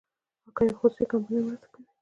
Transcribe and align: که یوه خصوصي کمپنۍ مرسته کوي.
که 0.55 0.61
یوه 0.65 0.77
خصوصي 0.79 1.03
کمپنۍ 1.11 1.39
مرسته 1.45 1.67
کوي. 1.73 1.83